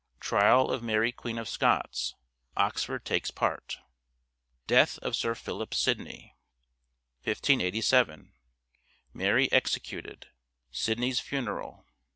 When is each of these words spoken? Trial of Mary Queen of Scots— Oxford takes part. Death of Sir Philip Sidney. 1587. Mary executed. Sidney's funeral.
Trial 0.19 0.71
of 0.71 0.81
Mary 0.81 1.11
Queen 1.11 1.37
of 1.37 1.47
Scots— 1.47 2.15
Oxford 2.67 3.05
takes 3.05 3.29
part. 3.29 3.77
Death 4.65 4.97
of 5.03 5.15
Sir 5.15 5.35
Philip 5.35 5.75
Sidney. 5.75 6.35
1587. 7.23 8.33
Mary 9.13 9.51
executed. 9.51 10.29
Sidney's 10.71 11.19
funeral. 11.19 11.85